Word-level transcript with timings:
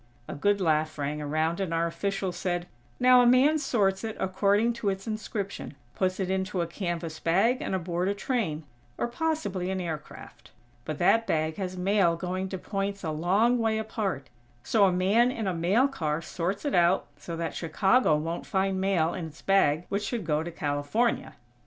A 0.27 0.33
good 0.33 0.59
laugh 0.59 0.97
rang 0.97 1.21
around, 1.21 1.59
and 1.59 1.71
our 1.71 1.85
official 1.85 2.31
said: 2.31 2.65
"Now 2.99 3.21
a 3.21 3.27
man 3.27 3.59
sorts 3.59 4.03
it 4.03 4.17
according 4.19 4.73
to 4.81 4.89
its 4.89 5.05
inscription, 5.05 5.75
puts 5.93 6.19
it 6.19 6.27
into 6.31 6.61
a 6.61 6.65
canvas 6.65 7.19
bag 7.19 7.61
and 7.61 7.75
aboard 7.75 8.07
a 8.07 8.15
train, 8.15 8.63
or 8.97 9.07
possibly 9.07 9.69
an 9.69 9.79
aircraft. 9.79 10.49
But 10.85 10.97
that 10.97 11.27
bag 11.27 11.57
has 11.57 11.77
mail 11.77 12.15
going 12.15 12.49
to 12.49 12.57
points 12.57 13.03
a 13.03 13.11
long 13.11 13.59
way 13.59 13.77
apart, 13.77 14.31
so 14.63 14.85
a 14.85 14.91
man 14.91 15.29
in 15.31 15.45
a 15.45 15.53
mail 15.53 15.87
car 15.87 16.19
sorts 16.19 16.65
it 16.65 16.73
out, 16.73 17.05
so 17.17 17.37
that 17.37 17.53
Chicago 17.53 18.15
won't 18.15 18.47
find 18.47 18.81
mail 18.81 19.13
in 19.13 19.25
its 19.27 19.43
bag 19.43 19.85
which 19.89 20.01
should 20.05 20.25
go 20.25 20.41
to 20.41 20.49
California." 20.49 21.35